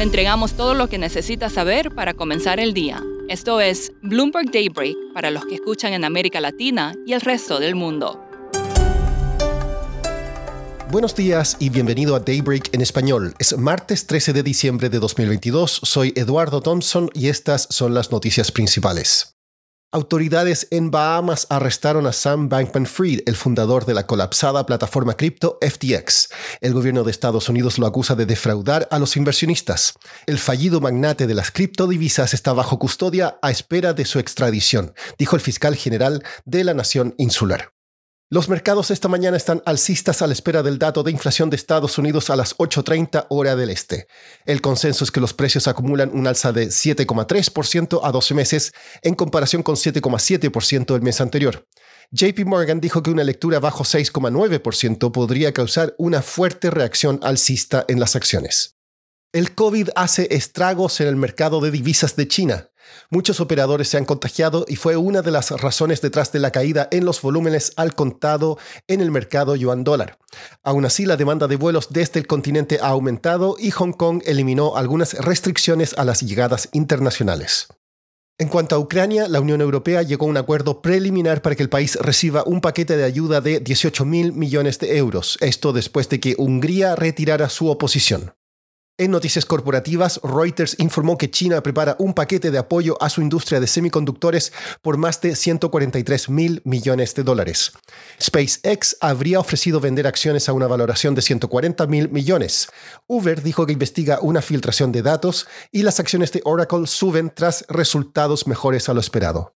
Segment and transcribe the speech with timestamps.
[0.00, 3.02] Le entregamos todo lo que necesita saber para comenzar el día.
[3.28, 7.74] Esto es Bloomberg Daybreak para los que escuchan en América Latina y el resto del
[7.74, 8.18] mundo.
[10.90, 13.34] Buenos días y bienvenido a Daybreak en español.
[13.38, 15.80] Es martes 13 de diciembre de 2022.
[15.82, 19.36] Soy Eduardo Thompson y estas son las noticias principales.
[19.92, 26.28] Autoridades en Bahamas arrestaron a Sam Bankman-Fried, el fundador de la colapsada plataforma cripto FTX.
[26.60, 29.94] El gobierno de Estados Unidos lo acusa de defraudar a los inversionistas.
[30.26, 35.34] El fallido magnate de las criptodivisas está bajo custodia a espera de su extradición, dijo
[35.34, 37.72] el fiscal general de la nación insular.
[38.32, 41.98] Los mercados esta mañana están alcistas a la espera del dato de inflación de Estados
[41.98, 44.06] Unidos a las 8.30 hora del este.
[44.46, 48.72] El consenso es que los precios acumulan un alza de 7,3% a 12 meses
[49.02, 51.66] en comparación con 7,7% el mes anterior.
[52.12, 57.98] JP Morgan dijo que una lectura bajo 6,9% podría causar una fuerte reacción alcista en
[57.98, 58.76] las acciones.
[59.32, 62.69] El COVID hace estragos en el mercado de divisas de China.
[63.10, 66.88] Muchos operadores se han contagiado y fue una de las razones detrás de la caída
[66.90, 70.18] en los volúmenes al contado en el mercado yuan dólar.
[70.62, 74.76] Aún así, la demanda de vuelos desde el continente ha aumentado y Hong Kong eliminó
[74.76, 77.68] algunas restricciones a las llegadas internacionales.
[78.40, 81.68] En cuanto a Ucrania, la Unión Europea llegó a un acuerdo preliminar para que el
[81.68, 86.20] país reciba un paquete de ayuda de 18 mil millones de euros, esto después de
[86.20, 88.32] que Hungría retirara su oposición.
[89.00, 93.58] En noticias corporativas, Reuters informó que China prepara un paquete de apoyo a su industria
[93.58, 97.72] de semiconductores por más de 143 mil millones de dólares.
[98.22, 102.68] SpaceX habría ofrecido vender acciones a una valoración de 140 mil millones.
[103.06, 107.64] Uber dijo que investiga una filtración de datos y las acciones de Oracle suben tras
[107.70, 109.54] resultados mejores a lo esperado.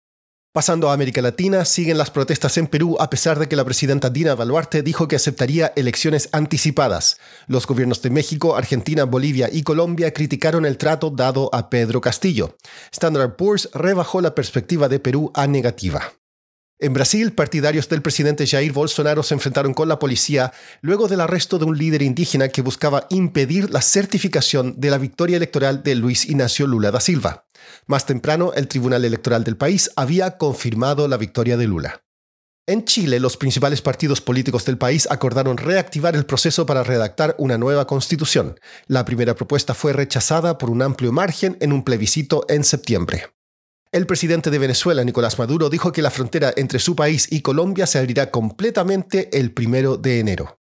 [0.53, 4.11] Pasando a América Latina, siguen las protestas en Perú a pesar de que la presidenta
[4.11, 7.21] Dina Baluarte dijo que aceptaría elecciones anticipadas.
[7.47, 12.57] Los gobiernos de México, Argentina, Bolivia y Colombia criticaron el trato dado a Pedro Castillo.
[12.91, 16.15] Standard Poor's rebajó la perspectiva de Perú a negativa.
[16.83, 21.59] En Brasil, partidarios del presidente Jair Bolsonaro se enfrentaron con la policía luego del arresto
[21.59, 26.25] de un líder indígena que buscaba impedir la certificación de la victoria electoral de Luis
[26.25, 27.45] Ignacio Lula da Silva.
[27.87, 32.03] Más temprano, el Tribunal Electoral del país había confirmado la victoria de Lula.
[32.67, 37.59] En Chile, los principales partidos políticos del país acordaron reactivar el proceso para redactar una
[37.59, 38.59] nueva constitución.
[38.87, 43.27] La primera propuesta fue rechazada por un amplio margen en un plebiscito en septiembre.
[43.93, 47.89] El presidente de Venezuela, Nicolás Maduro, dijo que la frontera entre su país y Colombia
[47.89, 50.61] se abrirá completamente el primero de enero.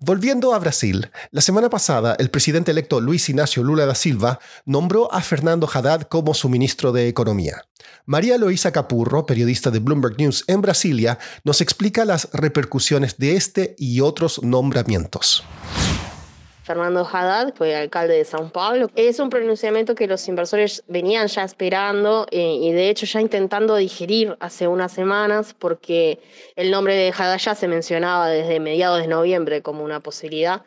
[0.00, 5.12] Volviendo a Brasil, la semana pasada el presidente electo Luis Ignacio Lula da Silva nombró
[5.12, 7.62] a Fernando Haddad como su ministro de Economía.
[8.06, 13.76] María Loisa Capurro, periodista de Bloomberg News en Brasilia, nos explica las repercusiones de este
[13.76, 15.44] y otros nombramientos.
[16.72, 18.88] Fernando Haddad, fue alcalde de São Paulo.
[18.96, 23.76] Es un pronunciamiento que los inversores venían ya esperando eh, y de hecho ya intentando
[23.76, 26.18] digerir hace unas semanas porque
[26.56, 30.62] el nombre de Haddad ya se mencionaba desde mediados de noviembre como una posibilidad.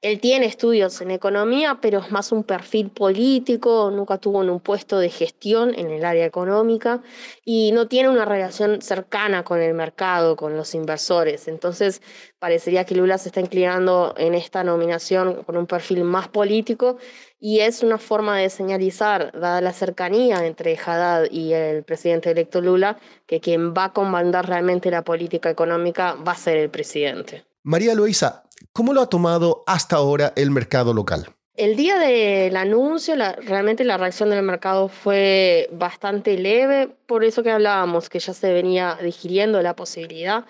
[0.00, 4.98] Él tiene estudios en economía, pero es más un perfil político, nunca tuvo un puesto
[4.98, 7.02] de gestión en el área económica
[7.44, 11.48] y no tiene una relación cercana con el mercado, con los inversores.
[11.48, 12.02] Entonces,
[12.38, 16.98] parecería que Lula se está inclinando en esta nominación con un perfil más político
[17.40, 22.60] y es una forma de señalizar, dada la cercanía entre Haddad y el presidente electo
[22.60, 27.44] Lula, que quien va a comandar realmente la política económica va a ser el presidente.
[27.66, 28.42] María Luisa,
[28.74, 31.30] ¿cómo lo ha tomado hasta ahora el mercado local?
[31.56, 37.50] El día del anuncio, realmente la reacción del mercado fue bastante leve, por eso que
[37.50, 40.44] hablábamos, que ya se venía digiriendo la posibilidad.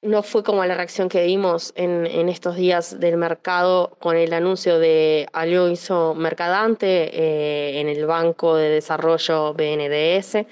[0.00, 4.78] No fue como la reacción que vimos en, estos días del mercado con el anuncio
[4.78, 10.46] de Alonso Mercadante eh, en el Banco de Desarrollo BNDS,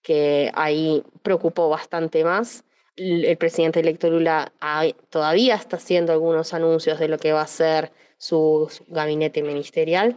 [0.00, 2.64] que ahí preocupó bastante más
[3.02, 4.52] el presidente electo Lula
[5.10, 10.16] todavía está haciendo algunos anuncios de lo que va a ser su, gabinete ministerial.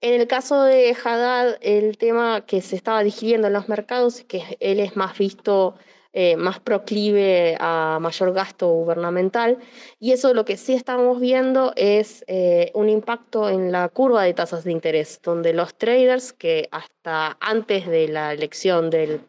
[0.00, 4.24] En el caso de Haddad, el tema que se estaba digiriendo en los mercados es
[4.24, 5.76] que él es más visto,
[6.12, 9.58] eh, más proclive a mayor gasto gubernamental,
[10.00, 14.34] y eso lo que sí estamos viendo es eh, un impacto en la curva de
[14.34, 19.20] tasas de interés, donde los traders que hasta antes de la elección del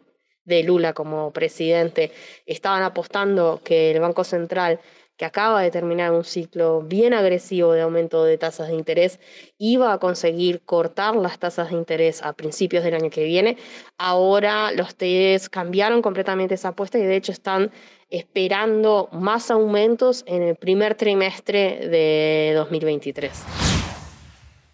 [0.45, 2.11] de Lula como presidente
[2.45, 4.79] estaban apostando que el Banco Central,
[5.15, 9.19] que acaba de terminar un ciclo bien agresivo de aumento de tasas de interés,
[9.57, 13.57] iba a conseguir cortar las tasas de interés a principios del año que viene.
[13.97, 17.71] Ahora los TEDs cambiaron completamente esa apuesta y de hecho están
[18.09, 23.62] esperando más aumentos en el primer trimestre de 2023.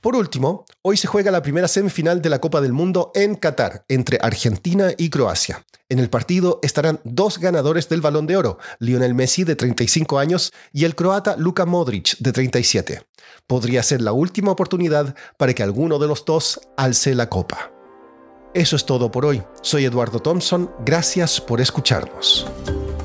[0.02, 3.84] Por último, hoy se juega la primera semifinal de la Copa del Mundo en Qatar,
[3.90, 5.66] entre Argentina y Croacia.
[5.90, 10.54] En el partido estarán dos ganadores del Balón de Oro, Lionel Messi de 35 años
[10.72, 13.02] y el croata Luka Modric de 37.
[13.46, 17.72] Podría ser la última oportunidad para que alguno de los dos alce la copa.
[18.54, 19.44] Eso es todo por hoy.
[19.62, 20.72] Soy Eduardo Thompson.
[20.86, 22.48] Gracias por escucharnos.